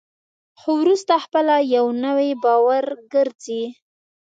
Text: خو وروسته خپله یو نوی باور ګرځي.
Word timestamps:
خو 0.59 0.69
وروسته 0.81 1.13
خپله 1.25 1.55
یو 1.75 1.85
نوی 2.05 2.31
باور 2.43 2.85
ګرځي. 3.13 3.63